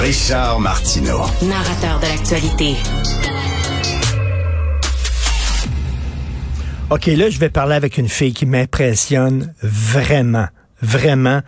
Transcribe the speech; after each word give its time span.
Richard 0.00 0.60
Martineau. 0.60 1.20
Narrateur 1.42 2.00
de 2.00 2.06
l'actualité. 2.06 2.74
OK, 6.88 7.06
là, 7.06 7.28
je 7.28 7.38
vais 7.38 7.50
parler 7.50 7.74
avec 7.74 7.98
une 7.98 8.08
fille 8.08 8.32
qui 8.32 8.46
m'impressionne 8.46 9.52
vraiment 9.62 10.46
vraiment. 10.82 11.40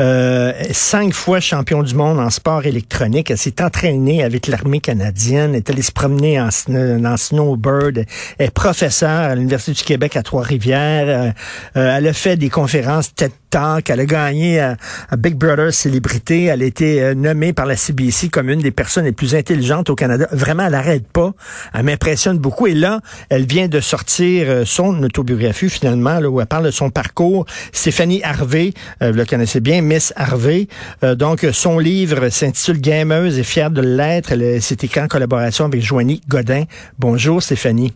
Euh, 0.00 0.52
cinq 0.72 1.14
fois 1.14 1.40
champion 1.40 1.82
du 1.82 1.94
monde 1.94 2.18
en 2.18 2.30
sport 2.30 2.66
électronique. 2.66 3.30
Elle 3.30 3.38
s'est 3.38 3.62
entraînée 3.62 4.22
avec 4.22 4.46
l'armée 4.46 4.80
canadienne. 4.80 5.50
Elle 5.50 5.58
est 5.58 5.70
allée 5.70 5.82
se 5.82 5.92
promener 5.92 6.40
en, 6.40 6.48
en 6.48 7.16
snowbird. 7.16 8.04
Elle 8.38 8.46
est 8.46 8.50
professeure 8.50 9.08
à 9.08 9.34
l'Université 9.34 9.72
du 9.72 9.84
Québec 9.84 10.16
à 10.16 10.22
Trois-Rivières. 10.22 11.08
Euh, 11.08 11.30
euh, 11.76 11.96
elle 11.96 12.08
a 12.08 12.12
fait 12.12 12.36
des 12.36 12.50
conférences 12.50 13.14
TED 13.14 13.32
Talk. 13.50 13.90
Elle 13.90 14.00
a 14.00 14.06
gagné 14.06 14.60
à, 14.60 14.76
Big 15.18 15.34
Brother 15.34 15.72
Célébrité. 15.72 16.44
Elle 16.44 16.62
a 16.62 16.66
été 16.66 17.14
nommée 17.14 17.52
par 17.52 17.66
la 17.66 17.76
CBC 17.76 18.28
comme 18.28 18.48
une 18.48 18.60
des 18.60 18.70
personnes 18.70 19.04
les 19.04 19.12
plus 19.12 19.34
intelligentes 19.34 19.90
au 19.90 19.94
Canada. 19.94 20.28
Vraiment, 20.32 20.64
elle 20.64 20.72
n'arrête 20.72 21.06
pas. 21.08 21.32
Elle 21.74 21.84
m'impressionne 21.84 22.38
beaucoup. 22.38 22.66
Et 22.66 22.74
là, 22.74 23.00
elle 23.28 23.44
vient 23.44 23.68
de 23.68 23.80
sortir 23.80 24.62
son 24.64 25.02
autobiographie, 25.02 25.68
finalement, 25.68 26.20
là, 26.20 26.28
où 26.28 26.40
elle 26.40 26.46
parle 26.46 26.66
de 26.66 26.70
son 26.70 26.90
parcours. 26.90 27.46
Stéphanie 27.72 28.22
Harvey, 28.22 28.72
euh, 29.02 29.10
vous 29.10 29.18
le 29.18 29.24
connaissez 29.24 29.60
bien, 29.60 29.82
Miss 29.82 30.12
Harvey. 30.16 30.68
Euh, 31.04 31.14
donc, 31.14 31.46
son 31.52 31.78
livre 31.78 32.28
s'intitule 32.28 32.80
Gameuse 32.80 33.38
et 33.38 33.42
fière 33.42 33.70
de 33.70 33.80
l'être. 33.80 34.32
C'est 34.60 34.84
écrit 34.84 35.00
en 35.00 35.08
collaboration 35.08 35.64
avec 35.64 35.82
Joanie 35.82 36.20
Godin. 36.28 36.64
Bonjour, 36.98 37.42
Stéphanie. 37.42 37.92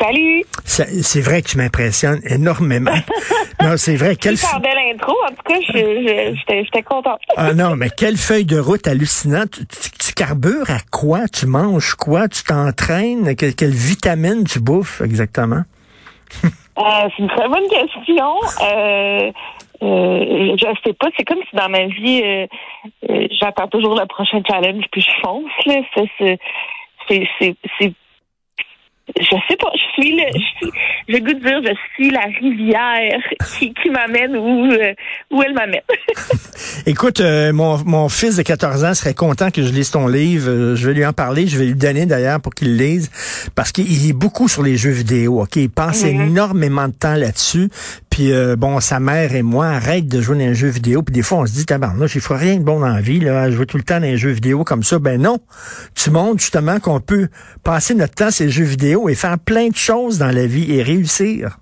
Salut. 0.00 0.44
C'est 0.64 1.20
vrai 1.20 1.42
que 1.42 1.48
tu 1.48 1.58
m'impressionnes 1.58 2.20
énormément. 2.24 2.90
non, 3.62 3.76
c'est 3.76 3.96
vrai. 3.96 4.16
Quelle 4.16 4.36
belle 4.62 4.94
intro. 4.94 5.14
En 5.24 5.28
tout 5.28 5.42
cas, 5.46 5.60
j'étais 5.60 6.82
contente. 6.82 7.20
ah 7.36 7.52
non, 7.52 7.76
mais 7.76 7.90
quelle 7.90 8.16
feuille 8.16 8.46
de 8.46 8.58
route 8.58 8.86
hallucinante. 8.86 9.50
Tu, 9.50 9.90
tu, 9.90 10.14
carbures 10.14 10.70
à 10.70 10.78
quoi? 10.90 11.28
Tu 11.28 11.46
manges 11.46 11.94
quoi? 11.94 12.28
Tu 12.28 12.44
t'entraînes? 12.44 13.36
quelle 13.36 13.70
vitamine 13.70 14.44
tu 14.44 14.60
bouffes 14.60 15.02
exactement? 15.02 15.62
Euh, 16.44 17.08
c'est 17.14 17.22
une 17.22 17.28
très 17.28 17.48
bonne 17.48 17.68
question. 17.68 18.32
Euh, 18.62 19.30
euh, 19.82 20.56
je 20.56 20.66
sais 20.84 20.92
pas. 20.94 21.08
C'est 21.16 21.24
comme 21.24 21.40
si 21.48 21.56
dans 21.56 21.68
ma 21.68 21.86
vie, 21.86 22.22
euh, 22.22 22.46
euh, 23.08 23.28
j'attends 23.40 23.68
toujours 23.68 23.98
le 23.98 24.06
prochain 24.06 24.42
challenge 24.46 24.84
puis 24.92 25.00
je 25.00 25.10
fonce. 25.22 25.50
Là. 25.66 25.74
Ça, 25.94 26.02
c'est, 26.18 26.38
c'est, 27.38 27.56
c'est, 27.78 27.92
je 29.18 29.36
sais 29.48 29.56
pas, 29.56 29.70
je 29.74 30.02
suis 30.02 30.12
le, 30.16 30.22
je 30.34 30.66
suis, 30.66 30.72
je 31.08 31.18
goût 31.18 31.34
de 31.34 31.40
dire, 31.40 31.60
je 31.62 31.94
suis 31.94 32.10
la 32.10 32.26
rivière 32.40 33.20
qui, 33.58 33.72
qui 33.74 33.90
m'amène 33.90 34.36
où, 34.36 34.72
euh, 34.72 34.94
où 35.30 35.42
elle 35.42 35.54
m'amène. 35.54 35.80
Écoute, 36.86 37.20
euh, 37.20 37.52
mon, 37.52 37.78
mon 37.84 38.08
fils 38.08 38.36
de 38.36 38.42
14 38.42 38.84
ans 38.84 38.94
serait 38.94 39.14
content 39.14 39.50
que 39.50 39.62
je 39.62 39.72
lise 39.72 39.90
ton 39.90 40.06
livre. 40.06 40.50
Euh, 40.50 40.76
je 40.76 40.86
vais 40.86 40.94
lui 40.94 41.06
en 41.06 41.12
parler. 41.12 41.46
Je 41.46 41.58
vais 41.58 41.66
lui 41.66 41.74
donner 41.74 42.06
d'ailleurs 42.06 42.40
pour 42.40 42.54
qu'il 42.54 42.76
le 42.76 42.84
lise 42.84 43.10
parce 43.54 43.72
qu'il 43.72 44.08
est 44.08 44.12
beaucoup 44.12 44.48
sur 44.48 44.62
les 44.62 44.76
jeux 44.76 44.90
vidéo. 44.90 45.42
Ok, 45.42 45.56
il 45.56 45.70
passe 45.70 46.04
mm-hmm. 46.04 46.26
énormément 46.26 46.88
de 46.88 46.94
temps 46.94 47.16
là-dessus. 47.16 47.68
Puis 48.10 48.32
bon, 48.58 48.80
sa 48.80 49.00
mère 49.00 49.34
et 49.34 49.42
moi 49.42 49.66
arrêtent 49.66 50.08
de 50.08 50.20
jouer 50.20 50.36
dans 50.36 50.50
un 50.50 50.52
jeu 50.52 50.68
vidéo. 50.68 51.02
Puis 51.02 51.14
des 51.14 51.22
fois, 51.22 51.38
on 51.38 51.46
se 51.46 51.52
dit, 51.52 51.64
tabarnouche, 51.64 52.16
il 52.16 52.20
faut 52.20 52.34
rien 52.34 52.56
de 52.56 52.64
bon 52.64 52.80
dans 52.80 52.88
la 52.88 53.00
vie, 53.00 53.20
là, 53.20 53.50
jouer 53.50 53.66
tout 53.66 53.76
le 53.76 53.84
temps 53.84 54.00
dans 54.00 54.06
un 54.06 54.16
jeu 54.16 54.30
vidéo 54.30 54.64
comme 54.64 54.82
ça. 54.82 54.98
Ben 54.98 55.20
non, 55.20 55.38
tu 55.94 56.10
montres 56.10 56.40
justement 56.40 56.80
qu'on 56.80 57.00
peut 57.00 57.28
passer 57.64 57.94
notre 57.94 58.14
temps 58.14 58.30
sur 58.30 58.44
les 58.44 58.50
jeux 58.50 58.64
vidéo 58.64 59.08
et 59.08 59.14
faire 59.14 59.36
plein 59.38 59.68
de 59.68 59.76
choses 59.76 60.18
dans 60.18 60.34
la 60.34 60.46
vie 60.46 60.74
et 60.74 60.82
réussir. 60.82 61.58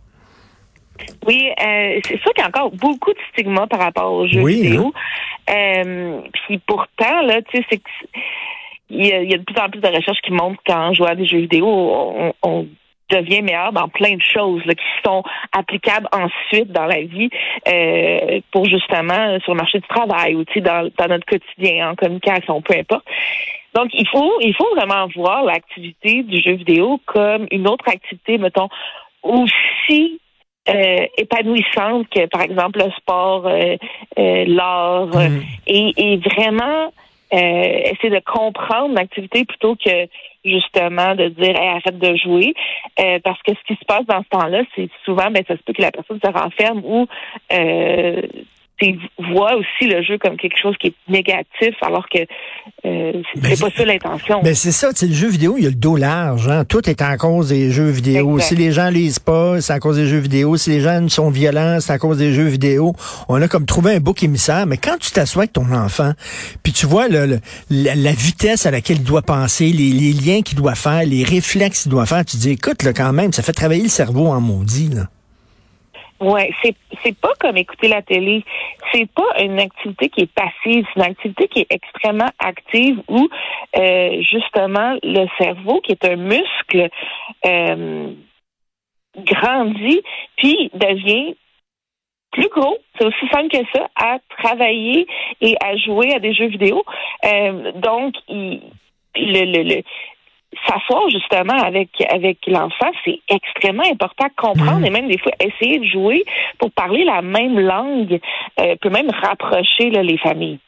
Oui, 1.26 1.50
euh, 1.60 2.00
c'est 2.04 2.18
sûr 2.20 2.32
qu'il 2.32 2.42
y 2.42 2.46
a 2.46 2.48
encore 2.48 2.70
beaucoup 2.72 3.12
de 3.12 3.18
stigmas 3.32 3.66
par 3.66 3.80
rapport 3.80 4.12
aux 4.12 4.26
jeux 4.26 4.44
vidéo. 4.44 4.92
Hein? 5.48 5.82
Euh, 5.84 6.20
puis 6.32 6.58
pourtant, 6.66 7.22
là, 7.22 7.40
tu 7.42 7.58
sais, 7.58 7.66
c'est 7.70 7.80
il 8.90 9.06
y, 9.06 9.12
a, 9.12 9.36
de 9.36 9.44
plus 9.44 9.60
en 9.60 9.68
plus 9.68 9.80
de 9.80 9.86
recherches 9.86 10.20
qui 10.24 10.32
montrent 10.32 10.62
qu'en 10.66 10.94
jouant 10.94 11.08
à 11.08 11.14
des 11.14 11.26
jeux 11.26 11.40
vidéo, 11.40 11.66
on, 12.42 12.66
devient 13.10 13.42
meilleur 13.42 13.72
dans 13.72 13.88
plein 13.88 14.16
de 14.16 14.22
choses 14.22 14.62
qui 14.62 15.02
sont 15.04 15.22
applicables 15.52 16.08
ensuite 16.12 16.70
dans 16.72 16.86
la 16.86 17.02
vie 17.02 17.30
euh, 17.68 18.40
pour 18.52 18.66
justement 18.66 19.38
sur 19.40 19.54
le 19.54 19.58
marché 19.58 19.78
du 19.78 19.88
travail 19.88 20.34
ou 20.34 20.44
dans, 20.60 20.90
dans 20.96 21.08
notre 21.08 21.26
quotidien, 21.26 21.90
en 21.90 21.94
communication, 21.94 22.60
peu 22.62 22.74
importe. 22.78 23.04
Donc, 23.74 23.90
il 23.92 24.08
faut, 24.08 24.32
il 24.40 24.54
faut 24.54 24.74
vraiment 24.74 25.06
voir 25.14 25.44
l'activité 25.44 26.22
du 26.22 26.40
jeu 26.40 26.54
vidéo 26.54 27.00
comme 27.06 27.46
une 27.50 27.68
autre 27.68 27.88
activité, 27.88 28.38
mettons, 28.38 28.68
aussi 29.22 30.20
euh, 30.68 31.06
épanouissante 31.16 32.08
que, 32.08 32.26
par 32.26 32.42
exemple, 32.42 32.78
le 32.84 32.90
sport, 32.92 33.46
euh, 33.46 33.76
euh 34.18 34.44
l'art, 34.46 35.06
mm. 35.06 35.42
et, 35.66 35.92
et, 35.96 36.16
vraiment 36.16 36.92
essayer 37.30 38.08
de 38.08 38.22
comprendre 38.24 38.94
l'activité 38.94 39.44
plutôt 39.44 39.76
que 39.76 40.08
justement 40.48 41.14
de 41.14 41.28
dire 41.28 41.56
arrête 41.56 41.98
de 41.98 42.16
jouer. 42.16 42.54
Parce 43.24 43.40
que 43.42 43.52
ce 43.54 43.62
qui 43.66 43.78
se 43.78 43.84
passe 43.86 44.06
dans 44.06 44.22
ce 44.22 44.28
temps-là 44.30 44.62
c'est 44.74 44.88
souvent 45.04 45.30
ben 45.30 45.42
ça 45.46 45.56
se 45.56 45.62
peut 45.62 45.72
que 45.72 45.82
la 45.82 45.90
personne 45.90 46.20
se 46.24 46.30
renferme 46.30 46.82
ou 46.84 47.06
voit 49.32 49.56
aussi 49.56 49.88
le 49.88 50.02
jeu 50.02 50.18
comme 50.18 50.36
quelque 50.36 50.58
chose 50.60 50.76
qui 50.78 50.88
est 50.88 50.94
négatif, 51.08 51.74
alors 51.82 52.06
que 52.08 52.20
euh, 52.84 53.22
c'est 53.34 53.60
pas 53.60 53.70
ça 53.70 53.84
l'intention. 53.84 54.40
Mais 54.42 54.54
c'est 54.54 54.72
ça, 54.72 54.90
le 55.02 55.12
jeu 55.12 55.28
vidéo, 55.28 55.56
il 55.58 55.64
y 55.64 55.66
a 55.66 55.70
le 55.70 55.74
dos 55.74 55.96
large. 55.96 56.48
Hein? 56.48 56.64
Tout 56.64 56.88
est 56.88 57.02
en 57.02 57.16
cause 57.16 57.48
des 57.48 57.70
jeux 57.70 57.90
vidéo. 57.90 58.38
Si 58.38 58.54
les 58.54 58.72
gens 58.72 58.88
lisent 58.88 59.18
pas, 59.18 59.60
c'est 59.60 59.72
à 59.72 59.80
cause 59.80 59.96
des 59.96 60.06
jeux 60.06 60.18
vidéo. 60.18 60.56
Si 60.56 60.70
les 60.70 60.80
gens 60.80 61.08
sont 61.08 61.30
violents, 61.30 61.78
c'est 61.80 61.92
à 61.92 61.98
cause 61.98 62.18
des 62.18 62.32
jeux 62.32 62.46
vidéo. 62.46 62.94
On 63.28 63.40
a 63.42 63.48
comme 63.48 63.66
trouvé 63.66 63.94
un 63.94 64.00
bouc 64.00 64.22
émissaire. 64.22 64.66
Mais 64.66 64.76
quand 64.76 64.96
tu 64.98 65.10
t'assois 65.10 65.42
avec 65.42 65.52
ton 65.52 65.72
enfant, 65.72 66.12
puis 66.62 66.72
tu 66.72 66.86
vois 66.86 67.08
le, 67.08 67.40
la, 67.70 68.12
vitesse 68.12 68.66
à 68.66 68.70
laquelle 68.70 68.98
il 68.98 69.04
doit 69.04 69.22
penser, 69.22 69.66
les, 69.66 69.90
les 69.90 70.12
liens 70.12 70.42
qu'il 70.42 70.56
doit 70.56 70.74
faire, 70.74 71.04
les 71.04 71.24
réflexes 71.24 71.82
qu'il 71.82 71.90
doit 71.90 72.06
faire, 72.06 72.24
tu 72.24 72.36
dis, 72.36 72.50
écoute, 72.50 72.82
là, 72.82 72.92
quand 72.92 73.12
même, 73.12 73.32
ça 73.32 73.42
fait 73.42 73.52
travailler 73.52 73.82
le 73.82 73.88
cerveau 73.88 74.28
en 74.28 74.40
maudit. 74.40 74.88
Là. 74.88 75.08
Ouais, 76.20 76.50
c'est 76.62 76.74
c'est 77.04 77.16
pas 77.16 77.32
comme 77.38 77.56
écouter 77.56 77.86
la 77.88 78.02
télé. 78.02 78.44
C'est 78.92 79.08
pas 79.10 79.40
une 79.40 79.60
activité 79.60 80.08
qui 80.08 80.22
est 80.22 80.32
passive, 80.32 80.84
c'est 80.92 80.96
une 80.96 81.10
activité 81.10 81.46
qui 81.48 81.60
est 81.60 81.72
extrêmement 81.72 82.30
active 82.40 83.00
où 83.06 83.28
euh, 83.76 84.22
justement 84.22 84.98
le 85.02 85.26
cerveau, 85.38 85.80
qui 85.80 85.92
est 85.92 86.04
un 86.04 86.16
muscle, 86.16 86.88
euh, 87.46 88.12
grandit 89.16 90.02
puis 90.36 90.70
devient 90.74 91.34
plus 92.32 92.48
gros, 92.48 92.78
c'est 92.98 93.06
aussi 93.06 93.28
simple 93.32 93.48
que 93.48 93.64
ça, 93.74 93.88
à 93.96 94.18
travailler 94.38 95.06
et 95.40 95.56
à 95.64 95.76
jouer 95.76 96.14
à 96.14 96.18
des 96.18 96.34
jeux 96.34 96.48
vidéo. 96.48 96.84
Euh, 97.24 97.72
donc, 97.72 98.14
il, 98.28 98.60
le, 99.16 99.44
le, 99.44 99.62
le, 99.62 99.82
s'asseoir 100.66 101.08
justement 101.10 101.62
avec 101.62 101.90
avec 102.10 102.38
l'enfant, 102.46 102.90
c'est 103.04 103.20
extrêmement 103.28 103.84
important 103.90 104.26
de 104.26 104.34
comprendre 104.36 104.80
mm. 104.80 104.86
et 104.86 104.90
même 104.90 105.08
des 105.08 105.18
fois 105.18 105.32
essayer 105.40 105.78
de 105.78 105.84
jouer 105.84 106.24
pour 106.58 106.70
parler 106.72 107.04
la 107.04 107.22
même 107.22 107.58
langue 107.58 108.18
euh, 108.60 108.76
peut 108.80 108.90
même 108.90 109.10
rapprocher 109.10 109.90
là, 109.90 110.02
les 110.02 110.18
familles. 110.18 110.58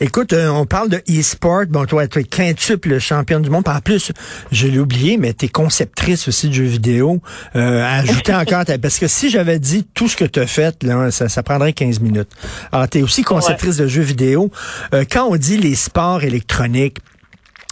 Écoute, 0.00 0.32
euh, 0.32 0.48
on 0.48 0.66
parle 0.66 0.88
de 0.88 1.02
e-sport. 1.08 1.64
Bon, 1.68 1.86
toi, 1.86 2.06
tu 2.06 2.18
es 2.18 2.24
quintuple 2.24 2.98
championne 2.98 3.42
du 3.42 3.50
monde. 3.50 3.68
En 3.68 3.80
plus, 3.80 4.12
je 4.50 4.66
l'ai 4.66 4.78
oublié, 4.78 5.16
mais 5.16 5.32
tu 5.32 5.46
es 5.46 5.48
conceptrice 5.48 6.28
aussi 6.28 6.48
de 6.48 6.54
jeux 6.54 6.64
vidéo. 6.64 7.20
Euh, 7.56 7.84
ajouter 7.84 8.34
encore, 8.34 8.64
parce 8.80 8.98
que 8.98 9.06
si 9.06 9.30
j'avais 9.30 9.58
dit 9.58 9.84
tout 9.94 10.08
ce 10.08 10.16
que 10.16 10.24
tu 10.24 10.40
as 10.40 10.46
fait, 10.46 10.82
là, 10.82 11.10
ça, 11.10 11.28
ça 11.28 11.42
prendrait 11.42 11.72
15 11.72 12.00
minutes. 12.00 12.30
Alors, 12.70 12.88
tu 12.88 12.98
es 12.98 13.02
aussi 13.02 13.22
conceptrice 13.22 13.76
de 13.76 13.86
jeux 13.86 14.02
vidéo. 14.02 14.50
Euh, 14.92 15.04
quand 15.10 15.26
on 15.28 15.36
dit 15.36 15.56
les 15.56 15.74
sports 15.74 16.22
électroniques, 16.22 16.98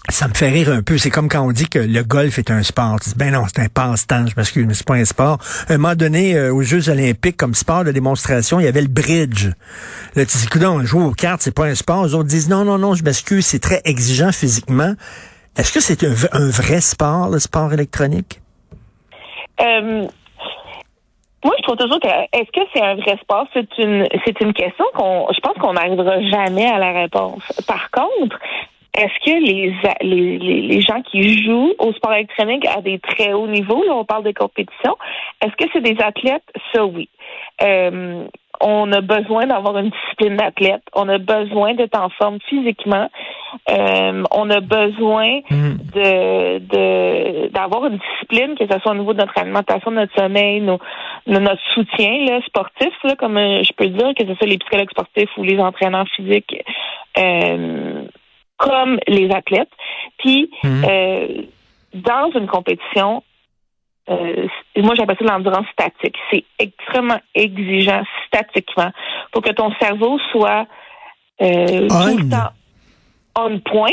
ça 0.09 0.29
me 0.29 0.35
fait 0.35 0.49
rire 0.49 0.71
un 0.71 0.83
peu. 0.83 0.99
C'est 0.99 1.11
comme 1.11 1.29
quand 1.29 1.47
on 1.47 1.53
dit 1.53 1.69
que 1.69 1.79
le 1.79 2.03
golf 2.03 2.39
est 2.39 2.51
un 2.51 2.63
sport. 2.63 2.99
ben 3.17 3.33
non, 3.33 3.45
c'est 3.47 3.61
un 3.61 3.69
passe-temps. 3.69 4.27
Je 4.27 4.35
m'excuse, 4.37 4.67
mais 4.67 4.75
c'est 4.75 4.87
pas 4.87 4.95
un 4.95 5.05
sport. 5.05 5.39
À 5.69 5.75
un 5.75 5.79
moment 5.79 5.95
donné, 5.95 6.37
euh, 6.37 6.53
aux 6.53 6.63
Jeux 6.63 6.89
olympiques, 6.89 7.37
comme 7.37 7.55
sport 7.55 7.85
de 7.85 7.93
démonstration, 7.93 8.61
il 8.61 8.65
y 8.65 8.69
avait 8.69 8.81
le 8.81 8.89
bridge. 8.89 9.49
Là, 10.17 10.25
tu 10.25 10.39
dis, 10.39 10.67
on 10.67 10.85
joue 10.85 11.05
aux 11.05 11.13
cartes, 11.13 11.43
c'est 11.43 11.55
pas 11.55 11.67
un 11.67 11.75
sport. 11.75 12.07
Les 12.07 12.15
autres 12.15 12.29
disent, 12.29 12.49
non, 12.49 12.65
non, 12.65 12.79
non, 12.79 12.95
je 12.95 13.05
m'excuse, 13.05 13.47
c'est 13.47 13.61
très 13.61 13.83
exigeant 13.85 14.33
physiquement. 14.33 14.95
Est-ce 15.57 15.73
que 15.73 15.81
c'est 15.81 16.05
un, 16.05 16.49
vrai 16.51 16.81
sport, 16.81 17.29
le 17.29 17.39
sport 17.39 17.73
électronique? 17.73 18.41
Euh, 19.61 20.07
moi, 21.45 21.55
je 21.59 21.63
trouve 21.63 21.77
toujours 21.77 22.01
que 22.01 22.09
est-ce 22.09 22.51
que 22.53 22.61
c'est 22.73 22.83
un 22.83 22.95
vrai 22.97 23.19
sport? 23.23 23.47
C'est 23.53 23.69
une 23.79 24.07
c'est 24.25 24.41
une 24.41 24.53
question 24.53 24.85
qu'on 24.95 25.27
je 25.33 25.41
pense 25.41 25.57
qu'on 25.59 25.73
n'arrivera 25.73 26.21
jamais 26.31 26.67
à 26.67 26.79
la 26.79 26.93
réponse. 26.93 27.43
Par 27.67 27.91
contre, 27.91 28.39
est-ce 29.01 29.25
que 29.25 29.45
les, 29.45 29.75
les, 30.03 30.61
les, 30.61 30.81
gens 30.81 31.01
qui 31.03 31.43
jouent 31.43 31.73
au 31.79 31.93
sport 31.93 32.13
électronique 32.13 32.67
à 32.67 32.83
des 32.83 32.99
très 32.99 33.33
hauts 33.33 33.47
niveaux, 33.47 33.83
là, 33.85 33.95
on 33.95 34.05
parle 34.05 34.25
de 34.25 34.33
compétition, 34.33 34.97
est-ce 35.43 35.57
que 35.57 35.71
c'est 35.73 35.81
des 35.81 35.97
athlètes? 36.03 36.45
Ça, 36.75 36.85
oui. 36.85 37.09
Euh, 37.63 38.27
on 38.61 38.93
a 38.93 39.01
besoin 39.01 39.47
d'avoir 39.47 39.79
une 39.79 39.91
discipline 39.91 40.37
d'athlète. 40.37 40.83
On 40.95 41.09
a 41.09 41.17
besoin 41.17 41.75
d'être 41.75 41.99
en 41.99 42.11
forme 42.11 42.39
physiquement. 42.49 43.09
Euh, 43.71 44.23
on 44.31 44.51
a 44.51 44.61
besoin 44.61 45.41
mm. 45.51 45.77
de 45.95 47.49
d'avoir 47.49 47.87
une 47.87 47.99
discipline, 47.99 48.55
que 48.57 48.67
ce 48.71 48.79
soit 48.81 48.93
au 48.93 48.97
niveau 48.97 49.15
de 49.15 49.21
notre 49.21 49.39
alimentation, 49.39 49.91
de 49.91 49.97
notre 49.97 50.15
sommeil, 50.15 50.61
nos, 50.61 50.79
notre 51.27 51.63
soutien 51.75 52.25
là, 52.27 52.41
sportif, 52.47 52.93
là, 53.05 53.17
comme 53.17 53.39
euh, 53.39 53.63
je 53.63 53.73
peux 53.73 53.87
dire, 53.87 54.13
que 54.15 54.27
ce 54.27 54.35
soit 54.35 54.47
les 54.47 54.59
psychologues 54.59 54.91
sportifs 54.91 55.31
ou 55.39 55.43
les 55.43 55.59
entraîneurs 55.59 56.07
physiques. 56.15 56.63
Euh, 57.19 58.00
comme 58.61 58.99
les 59.09 59.31
athlètes. 59.31 59.73
Puis, 60.19 60.51
mhm. 60.63 60.85
euh, 60.85 61.43
dans 61.95 62.31
une 62.39 62.47
compétition, 62.47 63.23
euh, 64.11 64.47
moi 64.77 64.95
j'appelle 64.95 65.17
ça 65.19 65.25
l'endurance 65.25 65.67
statique. 65.73 66.17
C'est 66.31 66.45
extrêmement 66.59 67.21
exigeant 67.35 68.03
statiquement 68.27 68.91
pour 69.33 69.43
que 69.43 69.51
ton 69.53 69.73
cerveau 69.81 70.19
soit 70.31 70.67
euh, 71.41 71.89
tout 71.89 72.19
le 72.19 72.31
temps 72.31 72.51
on 73.39 73.59
point. 73.61 73.91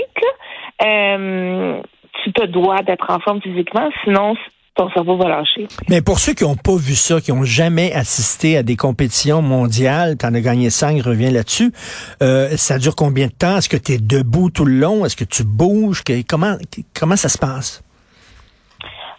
Euh, 0.84 1.82
tu 2.24 2.34
te 2.34 2.46
dois 2.46 2.82
d'être 2.82 3.10
en 3.10 3.20
forme 3.20 3.42
physiquement, 3.42 3.90
sinon 4.04 4.36
ton 4.78 4.90
cerveau 4.92 5.18
va 5.18 5.28
lâcher. 5.28 5.68
Mais 5.90 6.02
pour 6.02 6.20
ceux 6.20 6.34
qui 6.34 6.44
n'ont 6.44 6.56
pas 6.56 6.76
vu 6.76 6.96
ça, 6.96 7.20
qui 7.20 7.34
n'ont 7.34 7.44
jamais 7.44 7.92
assisté 7.94 8.58
à 8.58 8.64
des 8.64 8.76
compétitions 8.76 9.42
mondiales, 9.42 10.18
tu 10.18 10.26
en 10.26 10.34
as 10.34 10.42
gagné 10.42 10.70
cinq, 10.70 11.02
reviens 11.02 11.32
là-dessus, 11.32 11.74
euh, 12.22 12.50
ça 12.56 12.78
dure 12.78 12.96
combien 12.96 13.28
de 13.28 13.34
temps? 13.34 13.58
Est-ce 13.58 13.70
que 13.70 13.78
tu 13.78 13.94
es 13.94 13.98
debout 13.98 14.50
tout 14.50 14.66
le 14.66 14.78
long? 14.78 15.06
Est-ce 15.06 15.16
que 15.16 15.26
tu 15.26 15.44
bouges? 15.44 16.04
comment, 16.28 16.56
comment 16.98 17.16
ça 17.16 17.30
se 17.30 17.38
passe? 17.38 17.84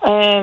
Euh, 0.06 0.42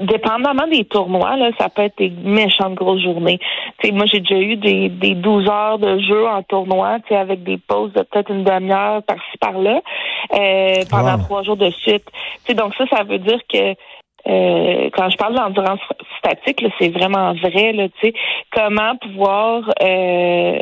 dépendamment 0.00 0.66
des 0.66 0.86
tournois, 0.86 1.36
là, 1.36 1.50
ça 1.58 1.68
peut 1.68 1.82
être 1.82 1.98
des 1.98 2.10
méchantes 2.10 2.74
grosses 2.74 3.02
journées. 3.02 3.38
T'sais, 3.78 3.92
moi, 3.92 4.06
j'ai 4.06 4.20
déjà 4.20 4.40
eu 4.40 4.56
des, 4.56 4.88
des 4.88 5.14
12 5.14 5.46
heures 5.46 5.78
de 5.78 5.98
jeu 5.98 6.26
en 6.26 6.42
tournoi, 6.42 6.98
avec 7.10 7.44
des 7.44 7.58
pauses 7.58 7.92
de 7.92 8.02
peut-être 8.02 8.30
une 8.30 8.44
demi-heure 8.44 9.02
par-ci 9.02 9.38
par-là, 9.40 9.82
euh, 10.32 10.84
pendant 10.90 11.18
trois 11.18 11.42
jours 11.42 11.58
de 11.58 11.68
suite. 11.70 12.04
T'sais, 12.44 12.54
donc 12.54 12.74
ça, 12.76 12.86
ça 12.86 13.02
veut 13.04 13.18
dire 13.18 13.40
que 13.52 13.74
euh, 14.26 14.88
quand 14.96 15.10
je 15.10 15.16
parle 15.16 15.34
d'endurance 15.34 15.80
statique, 16.18 16.64
c'est 16.78 16.88
vraiment 16.88 17.34
vrai. 17.34 17.72
Là, 17.72 17.88
comment 18.50 18.96
pouvoir 18.96 19.70
euh, 19.82 20.58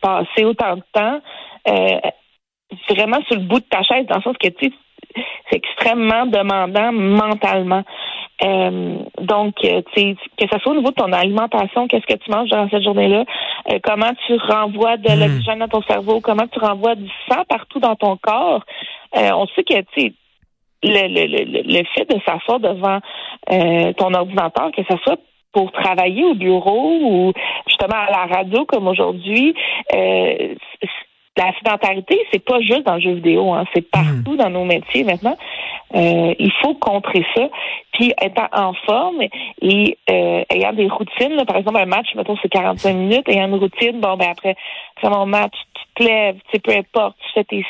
passer 0.00 0.44
autant 0.44 0.76
de 0.76 0.82
temps 0.92 1.20
euh, 1.68 1.98
vraiment 2.90 3.18
sur 3.26 3.36
le 3.36 3.46
bout 3.46 3.60
de 3.60 3.64
ta 3.68 3.82
chaise, 3.82 4.06
dans 4.06 4.16
le 4.16 4.22
sens 4.22 4.36
que 4.38 4.48
c'est 4.60 5.56
extrêmement 5.56 6.26
demandant 6.26 6.92
mentalement. 6.92 7.82
Euh, 8.44 8.98
donc, 9.20 9.56
que 9.56 9.82
ce 9.94 10.58
soit 10.62 10.72
au 10.72 10.76
niveau 10.76 10.90
de 10.90 10.94
ton 10.94 11.12
alimentation, 11.12 11.88
qu'est-ce 11.88 12.06
que 12.06 12.18
tu 12.18 12.30
manges 12.30 12.48
dans 12.48 12.70
cette 12.70 12.84
journée-là, 12.84 13.24
comment 13.82 14.12
tu 14.26 14.36
renvoies 14.36 14.96
de 14.98 15.10
hmm. 15.10 15.20
l'oxygène 15.20 15.58
dans 15.58 15.68
ton 15.68 15.82
cerveau, 15.82 16.20
comment 16.20 16.46
tu 16.46 16.60
renvoies 16.60 16.94
du 16.94 17.10
sang 17.28 17.42
partout 17.48 17.80
dans 17.80 17.96
ton 17.96 18.16
corps. 18.16 18.64
on 19.14 19.46
sait 19.48 19.64
que 19.64 19.80
tu 19.94 20.14
le, 20.82 21.08
le, 21.08 21.62
le, 21.62 21.84
fait 21.94 22.08
de 22.08 22.20
s'asseoir 22.24 22.60
devant 22.60 22.98
euh, 23.52 23.92
ton 23.94 24.14
ordinateur, 24.14 24.70
que 24.76 24.82
ce 24.88 24.96
soit 24.98 25.18
pour 25.52 25.72
travailler 25.72 26.24
au 26.24 26.34
bureau 26.34 26.98
ou 27.02 27.32
justement 27.66 27.96
à 27.96 28.10
la 28.10 28.36
radio 28.36 28.64
comme 28.66 28.88
aujourd'hui, 28.88 29.54
euh, 29.94 30.54
la 31.36 31.52
sédentarité, 31.54 32.20
c'est 32.32 32.44
pas 32.44 32.60
juste 32.60 32.84
dans 32.84 32.96
le 32.96 33.00
jeu 33.00 33.12
vidéo, 33.12 33.52
hein, 33.52 33.64
c'est 33.74 33.88
partout 33.88 34.36
dans 34.36 34.50
nos 34.50 34.64
métiers 34.64 35.04
maintenant. 35.04 35.36
Euh, 35.94 36.34
il 36.38 36.52
faut 36.60 36.74
contrer 36.74 37.24
ça. 37.34 37.48
Puis 37.92 38.12
étant 38.22 38.48
en 38.52 38.74
forme 38.86 39.22
et 39.62 39.98
euh, 40.10 40.44
ayant 40.50 40.72
des 40.72 40.88
routines, 40.88 41.34
là, 41.34 41.44
par 41.44 41.56
exemple 41.56 41.78
un 41.80 41.86
match, 41.86 42.08
mettons 42.14 42.36
c'est 42.42 42.48
45 42.48 42.94
minutes, 42.94 43.28
ayant 43.28 43.46
une 43.48 43.56
routine, 43.56 44.00
bon 44.00 44.16
ben 44.16 44.28
après, 44.30 44.56
c'est 45.00 45.08
mon 45.08 45.26
match, 45.26 45.54
te 46.00 46.04
lèves, 46.04 46.36
tu 46.36 46.50
sais, 46.52 46.58
peu 46.60 46.72
importe, 46.76 47.16
tu 47.18 47.32
fais 47.34 47.44
tes, 47.44 47.64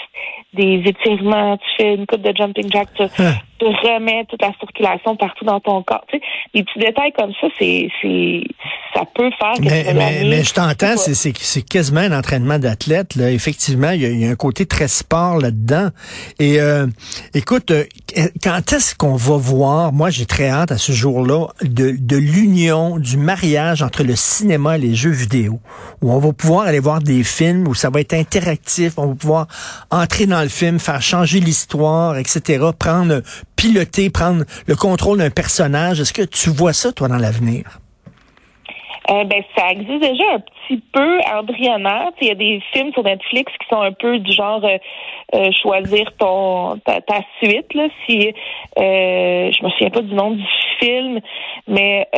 des 0.55 0.83
étirements, 0.89 1.57
tu 1.57 1.67
fais 1.77 1.95
une 1.95 2.07
coupe 2.07 2.23
de 2.23 2.37
jumping 2.37 2.71
jack, 2.71 2.89
tu, 2.95 3.03
hein. 3.03 3.35
Tu 3.61 3.67
remets 3.67 4.25
toute 4.29 4.41
la 4.41 4.53
circulation 4.59 5.17
partout 5.17 5.45
dans 5.45 5.61
ton 5.61 5.83
corps. 5.83 6.05
Tu 6.09 6.17
sais, 6.17 6.23
des 6.55 6.65
petits 6.65 6.79
détails 6.79 7.13
comme 7.13 7.33
ça, 7.41 7.49
c'est, 7.59 7.89
c'est 8.01 8.43
ça 8.95 9.05
peut 9.15 9.31
faire 9.39 9.53
mais, 9.61 9.93
mais, 9.95 10.25
mais, 10.25 10.43
je 10.43 10.53
t'entends, 10.53 10.97
c'est, 10.97 11.15
c'est, 11.15 11.33
c'est 11.39 11.63
quasiment 11.63 12.01
un 12.01 12.19
entraînement 12.19 12.59
d'athlète. 12.59 13.15
Là. 13.15 13.31
Effectivement, 13.31 13.91
il 13.91 14.03
y, 14.03 14.07
a, 14.07 14.09
il 14.09 14.21
y, 14.21 14.27
a, 14.27 14.31
un 14.31 14.37
côté 14.37 14.67
très 14.67 14.89
sport 14.89 15.39
là-dedans. 15.39 15.91
Et 16.39 16.61
euh, 16.61 16.87
écoute, 17.35 17.71
euh, 17.71 17.85
quand 18.43 18.73
est-ce 18.73 18.95
qu'on 18.95 19.15
va 19.15 19.37
voir, 19.37 19.93
moi 19.93 20.11
j'ai 20.11 20.27
très 20.27 20.49
hâte 20.49 20.73
à 20.73 20.79
ce 20.79 20.93
jour-là, 20.93 21.49
de, 21.63 21.95
de 21.99 22.17
l'union, 22.17 22.99
du 22.99 23.17
mariage 23.17 23.83
entre 23.83 24.03
le 24.03 24.17
cinéma 24.17 24.77
et 24.77 24.81
les 24.81 24.95
jeux 24.95 25.11
vidéo, 25.11 25.61
où 26.03 26.13
on 26.13 26.19
va 26.19 26.33
pouvoir 26.33 26.67
aller 26.67 26.81
voir 26.81 27.01
des 27.01 27.23
films, 27.23 27.69
où 27.69 27.75
ça 27.75 27.91
va 27.91 28.01
être 28.01 28.15
interactif, 28.15 28.95
on 28.97 29.09
va 29.09 29.15
pouvoir 29.15 29.47
entrer 29.91 30.27
dans 30.27 30.43
le 30.43 30.49
film, 30.49 30.79
faire 30.79 31.03
changer 31.03 31.41
l'histoire, 31.41 32.17
etc., 32.17 32.65
prendre, 32.79 33.23
piloter, 33.61 34.09
prendre 34.09 34.45
le 34.67 34.75
contrôle 34.75 35.19
d'un 35.19 35.31
personnage. 35.31 36.01
Est-ce 36.01 36.15
que 36.15 36.23
tu 36.23 36.49
vois 36.51 36.73
ça, 36.73 36.93
toi, 36.93 37.09
dans 37.09 37.19
l'avenir? 37.19 37.65
Euh, 39.11 39.25
ben, 39.25 39.43
ça 39.57 39.71
existe 39.71 40.01
déjà 40.01 40.25
un 40.35 40.41
petit 40.41 40.83
peu 40.93 41.19
embryonnaire. 41.35 42.11
Il 42.23 42.29
y 42.29 42.31
a 42.31 42.35
des 42.35 42.63
films 42.73 42.93
sur 42.93 43.03
Netflix 43.03 43.53
qui 43.61 43.67
sont 43.69 43.83
un 43.83 43.93
peu 43.93 44.19
du 44.19 44.33
genre 44.33 44.65
euh, 44.65 44.79
euh, 45.35 45.51
choisir 45.61 46.11
ton 46.19 46.79
ta, 46.87 47.01
suite. 47.43 47.75
Là, 47.75 47.89
si 48.07 48.33
je 48.77 49.65
me 49.65 49.71
souviens 49.71 49.91
pas 49.91 50.03
du 50.03 50.15
nom 50.15 50.31
du 50.31 50.45
film, 50.79 51.21
mais 51.67 52.09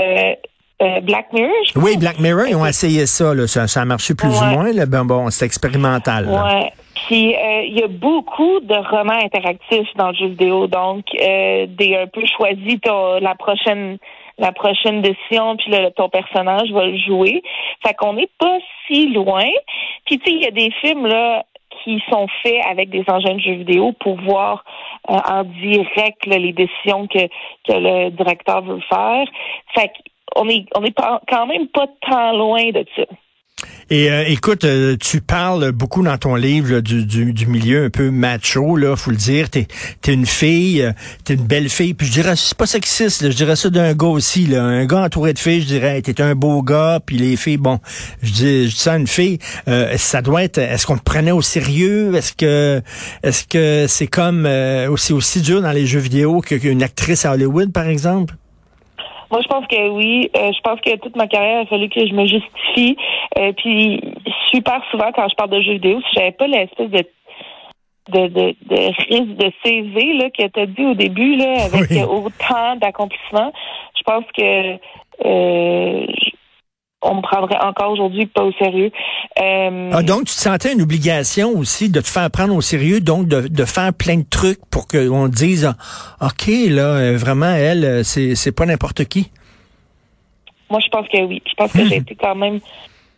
Black 1.02 1.32
Mirror. 1.32 1.52
oui, 1.76 1.96
Black 1.96 2.18
Mirror, 2.18 2.46
ils 2.48 2.56
ont 2.56 2.66
essayé 2.66 3.06
ça, 3.06 3.34
là. 3.34 3.46
Ça, 3.46 3.80
a 3.80 3.84
marché 3.84 4.14
plus 4.14 4.28
ou 4.28 4.44
moins. 4.44 4.72
Là. 4.72 4.86
Ben, 4.86 5.04
bon, 5.04 5.30
c'est 5.30 5.46
expérimental. 5.46 6.28
Ouais. 6.28 6.72
Puis 7.06 7.34
il 7.34 7.78
y 7.78 7.82
a 7.82 7.88
beaucoup 7.88 8.60
de 8.60 8.74
romans 8.74 9.18
interactifs 9.22 9.88
dans 9.96 10.08
le 10.08 10.14
jeu 10.14 10.26
vidéo, 10.28 10.66
donc 10.66 11.04
des 11.14 11.96
un 11.96 12.06
peu 12.06 12.22
choisi 12.26 12.80
la 13.20 13.34
prochaine 13.34 13.98
la 14.38 14.52
prochaine 14.52 15.02
décision, 15.02 15.56
puis 15.56 15.70
le, 15.70 15.90
ton 15.90 16.08
personnage 16.08 16.70
va 16.72 16.86
le 16.86 16.98
jouer. 16.98 17.42
Fait 17.84 17.94
qu'on 17.94 18.14
n'est 18.14 18.30
pas 18.38 18.58
si 18.86 19.08
loin. 19.08 19.48
Puis 20.06 20.18
tu 20.18 20.30
sais, 20.30 20.36
il 20.36 20.42
y 20.42 20.46
a 20.46 20.50
des 20.50 20.70
films 20.80 21.06
là 21.06 21.44
qui 21.82 22.02
sont 22.10 22.26
faits 22.42 22.60
avec 22.68 22.90
des 22.90 23.04
engins 23.08 23.34
de 23.34 23.40
jeux 23.40 23.54
vidéo 23.54 23.92
pour 24.00 24.20
voir 24.20 24.64
euh, 25.10 25.16
en 25.28 25.44
direct 25.44 26.26
les 26.26 26.52
décisions 26.52 27.06
que, 27.06 27.26
que 27.66 27.72
le 27.72 28.10
directeur 28.10 28.62
veut 28.62 28.80
faire. 28.88 29.26
Fait 29.74 29.90
qu'on 30.34 30.48
est 30.48 30.66
on 30.76 30.84
est 30.84 30.94
quand 31.28 31.46
même 31.46 31.68
pas 31.68 31.86
tant 32.08 32.32
loin 32.32 32.70
de 32.70 32.84
ça. 32.96 33.04
Et 33.92 34.10
euh, 34.10 34.24
écoute, 34.26 34.64
euh, 34.64 34.96
tu 34.98 35.20
parles 35.20 35.70
beaucoup 35.70 36.02
dans 36.02 36.16
ton 36.16 36.34
livre 36.34 36.80
du, 36.80 37.04
du, 37.04 37.46
milieu 37.46 37.84
un 37.84 37.90
peu 37.90 38.10
macho, 38.10 38.74
là, 38.74 38.96
faut 38.96 39.10
le 39.10 39.18
dire. 39.18 39.50
T'es 39.50 39.68
es 40.08 40.14
une 40.14 40.24
fille, 40.24 40.80
euh, 40.80 40.92
t'es 41.24 41.34
une 41.34 41.42
belle 41.42 41.68
fille. 41.68 41.92
Puis 41.92 42.06
je 42.06 42.12
dirais, 42.12 42.32
c'est 42.34 42.56
pas 42.56 42.64
sexiste, 42.64 43.30
je 43.30 43.36
dirais 43.36 43.54
ça 43.54 43.68
d'un 43.68 43.92
gars 43.92 44.06
aussi. 44.06 44.46
Là. 44.46 44.62
Un 44.62 44.86
gars 44.86 45.02
entouré 45.02 45.34
de 45.34 45.38
filles, 45.38 45.60
je 45.60 45.66
dirais, 45.66 46.00
t'es 46.00 46.22
un 46.22 46.34
beau 46.34 46.62
gars. 46.62 47.00
Puis 47.04 47.18
les 47.18 47.36
filles, 47.36 47.58
bon, 47.58 47.80
je 48.22 48.32
dis, 48.32 48.64
je 48.70 48.74
dis 48.74 48.80
ça 48.80 48.94
à 48.94 48.96
une 48.96 49.06
fille, 49.06 49.38
ça 49.98 50.22
doit 50.22 50.42
être. 50.42 50.56
Est-ce 50.56 50.86
qu'on 50.86 50.96
te 50.96 51.02
prenait 51.02 51.32
au 51.32 51.42
sérieux? 51.42 52.14
Est-ce 52.14 52.32
que, 52.32 52.80
est-ce 53.22 53.44
que 53.44 53.84
c'est 53.88 54.06
comme 54.06 54.48
aussi 54.88 55.12
aussi 55.12 55.42
dur 55.42 55.60
dans 55.60 55.72
les 55.72 55.84
jeux 55.84 56.00
vidéo 56.00 56.40
qu'une 56.40 56.82
actrice 56.82 57.26
à 57.26 57.32
Hollywood, 57.32 57.70
par 57.70 57.88
exemple? 57.88 58.36
Moi, 59.32 59.40
je 59.42 59.48
pense 59.48 59.66
que 59.66 59.88
oui. 59.88 60.30
Euh, 60.36 60.52
je 60.52 60.60
pense 60.60 60.78
que 60.80 60.94
toute 60.98 61.16
ma 61.16 61.26
carrière, 61.26 61.60
il 61.60 61.62
a 61.62 61.66
fallu 61.66 61.88
que 61.88 62.06
je 62.06 62.12
me 62.12 62.26
justifie. 62.26 62.96
Euh, 63.38 63.52
puis, 63.56 64.00
super 64.50 64.82
souvent, 64.90 65.10
quand 65.12 65.26
je 65.28 65.34
parle 65.34 65.50
de 65.50 65.60
jeux 65.62 65.72
vidéo, 65.72 66.00
si 66.02 66.14
j'avais 66.16 66.32
pas 66.32 66.46
l'espèce 66.46 66.90
de 66.90 67.04
de, 68.10 68.26
de, 68.26 68.54
de 68.66 69.34
de 69.34 69.52
CV 69.64 70.14
là, 70.14 70.28
que 70.30 70.46
tu 70.46 70.60
as 70.60 70.66
dit 70.66 70.84
au 70.84 70.94
début, 70.94 71.36
là, 71.36 71.64
avec 71.64 71.90
autant 72.08 72.76
d'accomplissements, 72.76 73.52
je 73.96 74.02
pense 74.02 74.24
que 74.36 74.76
euh, 75.24 76.06
on 77.02 77.16
me 77.16 77.22
prendrait 77.22 77.58
encore 77.58 77.90
aujourd'hui 77.90 78.26
pas 78.26 78.44
au 78.44 78.52
sérieux. 78.52 78.90
Euh, 79.40 79.90
ah, 79.92 80.02
donc, 80.02 80.20
tu 80.20 80.34
te 80.34 80.40
sentais 80.40 80.72
une 80.72 80.82
obligation 80.82 81.50
aussi 81.50 81.90
de 81.90 82.00
te 82.00 82.08
faire 82.08 82.30
prendre 82.30 82.54
au 82.54 82.60
sérieux, 82.60 83.00
donc 83.00 83.26
de, 83.26 83.48
de 83.48 83.64
faire 83.64 83.92
plein 83.92 84.18
de 84.18 84.28
trucs 84.28 84.60
pour 84.70 84.86
qu'on 84.86 85.28
dise, 85.28 85.74
ah, 86.20 86.26
OK, 86.26 86.46
là, 86.68 86.96
euh, 86.96 87.16
vraiment, 87.16 87.52
elle, 87.52 87.84
euh, 87.84 88.02
c'est, 88.02 88.34
c'est 88.34 88.52
pas 88.52 88.66
n'importe 88.66 89.04
qui? 89.04 89.30
Moi, 90.70 90.80
je 90.84 90.88
pense 90.88 91.08
que 91.08 91.22
oui. 91.22 91.42
Je 91.46 91.54
pense 91.54 91.72
que 91.72 91.84
j'ai 91.86 91.96
été 91.96 92.14
quand 92.14 92.34
même 92.34 92.60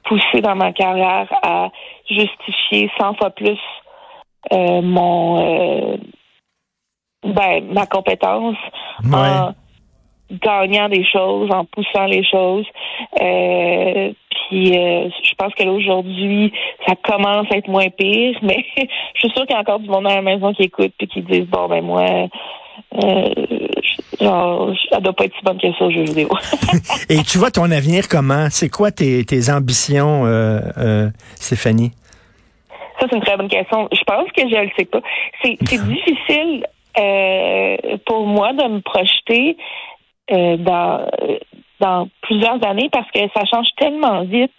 poussée 0.05 0.41
dans 0.43 0.57
ma 0.57 0.73
carrière 0.73 1.29
à 1.43 1.71
justifier 2.09 2.91
100 2.99 3.15
fois 3.15 3.31
plus 3.31 3.59
mon 4.51 5.99
ben, 7.25 7.73
ma 7.73 7.87
compétence 7.87 8.57
gagnant 10.31 10.89
des 10.89 11.05
choses, 11.05 11.51
en 11.51 11.65
poussant 11.65 12.07
les 12.07 12.25
choses. 12.25 12.67
Euh, 13.21 14.13
puis 14.31 14.77
euh, 14.77 15.09
je 15.23 15.35
pense 15.37 15.55
que 15.55 15.63
là 15.63 15.73
aujourd'hui, 15.73 16.53
ça 16.87 16.95
commence 16.97 17.47
à 17.51 17.57
être 17.57 17.69
moins 17.69 17.89
pire, 17.89 18.39
mais 18.43 18.65
je 18.77 19.21
suis 19.21 19.31
sûre 19.31 19.47
qu'il 19.47 19.55
y 19.55 19.59
a 19.59 19.61
encore 19.61 19.81
du 19.81 19.89
monde 19.89 20.07
à 20.07 20.17
la 20.17 20.23
maison 20.23 20.53
qui 20.53 20.65
écoute 20.65 20.95
et 21.01 21.07
qui 21.07 21.23
disent 21.23 21.47
bon 21.47 21.69
ben 21.69 21.83
moi 21.83 22.29
euh, 23.03 23.31
genre, 24.21 24.73
elle 24.93 25.03
doit 25.03 25.13
pas 25.13 25.25
être 25.25 25.35
si 25.37 25.45
bonne 25.45 25.59
que 25.59 25.73
ça 25.79 25.85
au 25.85 25.91
jeu 25.91 26.03
vidéo. 26.03 26.29
et 27.09 27.23
tu 27.23 27.39
vois 27.39 27.51
ton 27.51 27.71
avenir 27.71 28.09
comment? 28.09 28.49
C'est 28.51 28.69
quoi 28.69 28.91
tes, 28.91 29.25
tes 29.25 29.51
ambitions, 29.51 30.27
euh, 30.27 30.61
euh, 30.79 31.09
Stéphanie? 31.37 31.93
Ça, 33.01 33.07
c'est 33.11 33.17
une 33.17 33.23
très 33.23 33.37
bonne 33.37 33.49
question. 33.49 33.89
Je 33.93 34.03
pense 34.05 34.31
que 34.37 34.43
je 34.43 34.57
le 34.57 34.71
sais 34.79 34.85
pas. 34.85 35.01
C'est 35.43 35.59
difficile 35.61 36.65
euh, 36.99 37.77
pour 38.07 38.27
moi 38.27 38.53
de 38.53 38.69
me 38.69 38.81
projeter 38.81 39.57
euh, 40.31 40.57
dans 40.59 41.07
dans 41.81 42.09
plusieurs 42.23 42.65
années 42.65 42.89
parce 42.91 43.11
que 43.11 43.21
ça 43.35 43.45
change 43.45 43.67
tellement 43.77 44.23
vite. 44.23 44.55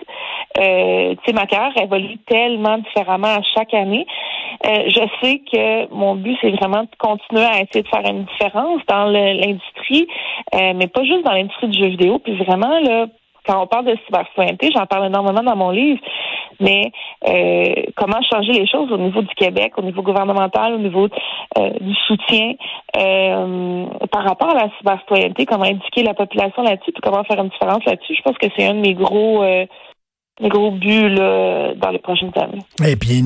Euh, 0.59 1.15
tu 1.15 1.25
sais, 1.25 1.33
ma 1.33 1.47
carrière 1.47 1.75
évolue 1.81 2.17
tellement 2.27 2.77
différemment 2.77 3.35
à 3.37 3.41
chaque 3.55 3.73
année. 3.73 4.05
je 4.63 5.07
sais 5.21 5.41
que 5.51 5.91
mon 5.93 6.15
but, 6.15 6.37
c'est 6.41 6.51
vraiment 6.51 6.83
de 6.83 6.89
continuer 6.99 7.45
à 7.45 7.61
essayer 7.61 7.83
de 7.83 7.87
faire 7.87 8.05
une 8.05 8.25
différence 8.25 8.81
dans 8.87 9.05
l'industrie, 9.05 10.07
mais 10.53 10.87
pas 10.87 11.03
juste 11.03 11.23
dans 11.23 11.31
l'industrie 11.31 11.69
du 11.69 11.79
jeu 11.79 11.87
vidéo, 11.87 12.19
puis 12.19 12.35
vraiment, 12.35 12.79
là, 12.79 13.07
quand 13.45 13.61
on 13.61 13.67
parle 13.67 13.85
de 13.85 13.97
cybercitoyenneté, 14.05 14.71
j'en 14.73 14.85
parle 14.85 15.07
énormément 15.07 15.43
dans 15.43 15.55
mon 15.55 15.69
livre, 15.69 15.99
mais 16.59 16.91
euh, 17.27 17.83
comment 17.95 18.21
changer 18.21 18.53
les 18.53 18.67
choses 18.67 18.91
au 18.91 18.97
niveau 18.97 19.21
du 19.21 19.33
Québec, 19.35 19.73
au 19.77 19.81
niveau 19.81 20.01
gouvernemental, 20.01 20.73
au 20.73 20.79
niveau 20.79 21.07
euh, 21.57 21.69
du 21.81 21.95
soutien 22.07 22.53
euh, 22.97 23.85
par 24.11 24.23
rapport 24.23 24.49
à 24.49 24.65
la 24.65 24.69
cybercitoyenneté, 24.77 25.45
comment 25.45 25.65
éduquer 25.65 26.03
la 26.03 26.13
population 26.13 26.63
là-dessus, 26.63 26.91
puis 26.91 27.01
comment 27.03 27.23
faire 27.23 27.41
une 27.41 27.49
différence 27.49 27.83
là-dessus? 27.85 28.15
Je 28.15 28.21
pense 28.21 28.37
que 28.37 28.47
c'est 28.55 28.65
un 28.65 28.73
de 28.73 28.79
mes 28.79 28.93
gros 28.93 29.43
les 29.43 29.67
gros 30.41 30.71
buts 30.71 31.09
là, 31.09 31.73
dans 31.81 31.91
les 31.91 31.99
prochaines 31.99 32.31
années. 32.35 32.61
Et 32.85 32.97
puis 32.97 33.23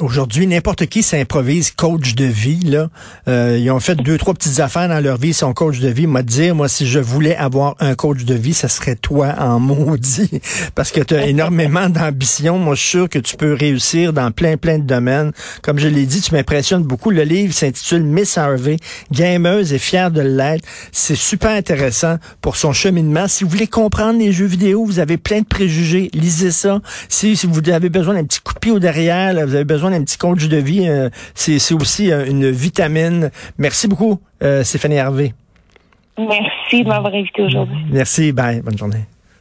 aujourd'hui, 0.00 0.46
n'importe 0.46 0.86
qui 0.86 1.02
s'improvise 1.02 1.70
coach 1.70 2.14
de 2.14 2.26
vie. 2.26 2.60
Là. 2.60 2.88
Euh, 3.26 3.58
ils 3.58 3.70
ont 3.70 3.80
fait 3.80 3.94
deux, 3.94 4.18
trois 4.18 4.34
petites 4.34 4.60
affaires 4.60 4.88
dans 4.88 5.02
leur 5.02 5.16
vie, 5.16 5.32
son 5.32 5.54
coach 5.54 5.78
de 5.78 5.88
vie. 5.88 6.06
M'a 6.06 6.22
dire, 6.22 6.54
moi, 6.54 6.68
si 6.68 6.86
je 6.86 6.98
voulais 6.98 7.36
avoir 7.36 7.74
un 7.80 7.94
coach 7.94 8.24
de 8.24 8.34
vie, 8.34 8.52
ça 8.52 8.68
serait 8.68 8.96
toi 8.96 9.34
en 9.38 9.60
maudit. 9.60 10.42
Parce 10.74 10.92
que 10.92 11.00
tu 11.00 11.14
as 11.14 11.26
énormément 11.26 11.88
d'ambition. 11.88 12.58
Moi, 12.58 12.74
je 12.74 12.80
suis 12.80 12.90
sûr 12.90 13.08
que 13.08 13.18
tu 13.18 13.36
peux 13.36 13.54
réussir 13.54 14.12
dans 14.12 14.30
plein, 14.30 14.58
plein 14.58 14.78
de 14.78 14.84
domaines. 14.84 15.32
Comme 15.62 15.78
je 15.78 15.88
l'ai 15.88 16.04
dit, 16.04 16.20
tu 16.20 16.34
m'impressionnes 16.34 16.82
beaucoup. 16.82 17.10
Le 17.10 17.22
livre 17.22 17.54
s'intitule 17.54 18.02
Miss 18.02 18.36
Harvey, 18.36 18.76
gameuse 19.10 19.72
et 19.72 19.78
fière 19.78 20.10
de 20.10 20.20
l'être. 20.20 20.64
C'est 20.92 21.16
super 21.16 21.52
intéressant 21.52 22.16
pour 22.42 22.56
son 22.56 22.74
cheminement. 22.74 23.26
Si 23.26 23.42
vous 23.42 23.50
voulez 23.50 23.66
comprendre 23.66 24.18
les 24.18 24.32
jeux 24.32 24.44
vidéo, 24.44 24.84
vous 24.84 24.98
avez 24.98 25.16
plein 25.16 25.40
de 25.40 25.46
préjugés 25.46 26.10
lisez 26.26 26.50
ça. 26.50 26.80
Si, 27.08 27.34
vous 27.44 27.70
avez 27.70 27.88
besoin 27.88 28.14
d'un 28.14 28.24
petit 28.24 28.40
coup 28.40 28.54
de 28.54 28.58
pied 28.58 28.72
au 28.72 28.78
derrière, 28.78 29.32
vous 29.46 29.54
avez 29.54 29.64
besoin 29.64 29.90
d'un 29.90 30.02
petit 30.02 30.18
coach 30.18 30.48
de 30.48 30.56
vie, 30.56 30.88
euh, 30.88 31.08
c'est 31.34 31.74
aussi 31.74 32.12
euh, 32.12 32.26
une 32.26 32.50
vitamine. 32.50 33.30
Merci 33.58 33.86
beaucoup, 33.88 34.20
euh, 34.42 34.64
Stéphanie 34.64 34.96
Hervé. 34.96 35.34
Merci 36.18 36.82
de 36.82 36.88
m'avoir 36.88 37.14
invité 37.14 37.42
aujourd'hui. 37.42 37.76
Merci, 37.90 38.32
bye, 38.32 38.60
bonne 38.62 38.78
journée. 38.78 39.15